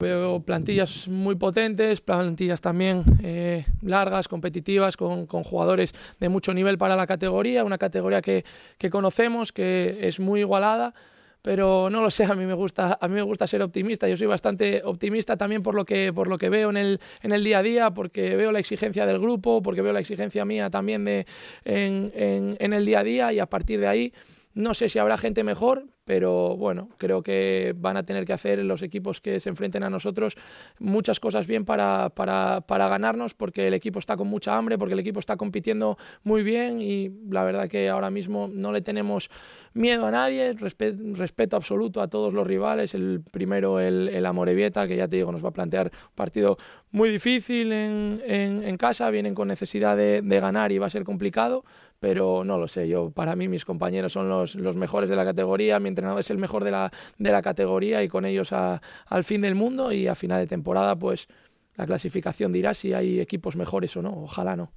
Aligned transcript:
Veo 0.00 0.38
plantillas 0.44 1.08
muy 1.08 1.34
potentes, 1.34 2.00
plantillas 2.00 2.60
también 2.60 3.02
eh, 3.20 3.66
largas, 3.82 4.28
competitivas, 4.28 4.96
con, 4.96 5.26
jugadores 5.26 5.92
de 6.20 6.28
mucho 6.28 6.54
nivel 6.54 6.78
para 6.78 6.94
la 6.94 7.04
categoría, 7.04 7.64
una 7.64 7.78
categoría 7.78 8.22
que, 8.22 8.44
conocemos, 8.92 9.50
que 9.50 9.98
es 10.02 10.20
muy 10.20 10.38
igualada, 10.38 10.94
pero 11.42 11.90
no 11.90 12.00
lo 12.00 12.12
sé, 12.12 12.22
a 12.26 12.36
mí 12.36 12.46
me 12.46 12.54
gusta, 12.54 12.96
a 13.00 13.08
mí 13.08 13.14
me 13.14 13.22
gusta 13.22 13.48
ser 13.48 13.60
optimista, 13.60 14.06
yo 14.06 14.16
soy 14.16 14.28
bastante 14.28 14.82
optimista 14.84 15.36
también 15.36 15.64
por 15.64 15.74
lo 15.74 15.84
que, 15.84 16.12
por 16.12 16.28
lo 16.28 16.38
que 16.38 16.48
veo 16.48 16.70
en 16.70 16.76
el, 16.76 17.00
en 17.22 17.32
el 17.32 17.42
día 17.42 17.58
a 17.58 17.62
día, 17.64 17.90
porque 17.90 18.36
veo 18.36 18.52
la 18.52 18.60
exigencia 18.60 19.04
del 19.04 19.18
grupo, 19.18 19.62
porque 19.62 19.82
veo 19.82 19.92
la 19.92 20.00
exigencia 20.00 20.44
mía 20.44 20.70
también 20.70 21.04
de, 21.04 21.26
en, 21.64 22.12
en 22.14 22.72
el 22.72 22.86
día 22.86 23.00
a 23.00 23.02
día 23.04 23.32
y 23.32 23.40
a 23.40 23.46
partir 23.46 23.80
de 23.80 23.88
ahí 23.88 24.12
no 24.54 24.74
sé 24.74 24.88
si 24.88 24.98
habrá 24.98 25.18
gente 25.18 25.44
mejor, 25.44 25.86
pero 26.08 26.56
bueno, 26.56 26.88
creo 26.96 27.22
que 27.22 27.74
van 27.76 27.98
a 27.98 28.02
tener 28.02 28.24
que 28.24 28.32
hacer 28.32 28.64
los 28.64 28.80
equipos 28.80 29.20
que 29.20 29.40
se 29.40 29.50
enfrenten 29.50 29.82
a 29.82 29.90
nosotros 29.90 30.38
muchas 30.78 31.20
cosas 31.20 31.46
bien 31.46 31.66
para, 31.66 32.08
para, 32.08 32.62
para, 32.62 32.88
ganarnos, 32.88 33.34
porque 33.34 33.68
el 33.68 33.74
equipo 33.74 33.98
está 33.98 34.16
con 34.16 34.26
mucha 34.26 34.56
hambre, 34.56 34.78
porque 34.78 34.94
el 34.94 35.00
equipo 35.00 35.20
está 35.20 35.36
compitiendo 35.36 35.98
muy 36.22 36.42
bien 36.42 36.80
y 36.80 37.10
la 37.28 37.44
verdad 37.44 37.68
que 37.68 37.90
ahora 37.90 38.08
mismo 38.08 38.48
no 38.50 38.72
le 38.72 38.80
tenemos 38.80 39.28
miedo 39.74 40.06
a 40.06 40.10
nadie, 40.10 40.54
respeto, 40.54 41.56
absoluto 41.56 42.00
a 42.00 42.08
todos 42.08 42.32
los 42.32 42.46
rivales, 42.46 42.94
el 42.94 43.20
primero 43.30 43.78
el, 43.78 44.08
el 44.08 44.24
Amorebieta, 44.24 44.88
que 44.88 44.96
ya 44.96 45.08
te 45.08 45.16
digo, 45.16 45.30
nos 45.30 45.44
va 45.44 45.50
a 45.50 45.52
plantear 45.52 45.90
un 45.92 46.14
partido 46.14 46.56
muy 46.90 47.10
difícil 47.10 47.72
en, 47.72 48.22
en, 48.26 48.76
casa, 48.76 49.10
vienen 49.10 49.34
con 49.34 49.48
necesidad 49.48 49.96
de, 49.96 50.22
ganar 50.40 50.72
y 50.72 50.78
va 50.78 50.86
a 50.86 50.90
ser 50.90 51.04
complicado, 51.04 51.64
pero 52.00 52.44
no 52.44 52.58
lo 52.58 52.68
sé, 52.68 52.88
yo 52.88 53.10
para 53.10 53.36
mí 53.36 53.48
mis 53.48 53.64
compañeros 53.64 54.12
son 54.12 54.28
los, 54.28 54.54
los 54.54 54.76
mejores 54.76 55.10
de 55.10 55.16
la 55.16 55.24
categoría, 55.24 55.78
entrenador 55.98 56.20
es 56.20 56.30
el 56.30 56.38
mejor 56.38 56.64
de 56.64 56.70
la, 56.70 56.92
de 57.18 57.30
la 57.30 57.42
categoría 57.42 58.02
y 58.02 58.08
con 58.08 58.24
ellos 58.24 58.52
al 58.52 59.24
fin 59.24 59.40
del 59.40 59.54
mundo 59.54 59.92
y 59.92 60.06
a 60.06 60.14
final 60.14 60.40
de 60.40 60.46
temporada 60.46 60.96
pues 60.96 61.28
la 61.76 61.86
clasificación 61.86 62.52
dirá 62.52 62.74
si 62.74 62.92
hay 62.92 63.20
equipos 63.20 63.56
mejores 63.56 63.96
o 63.96 64.02
no, 64.02 64.24
ojalá 64.24 64.56
no. 64.56 64.72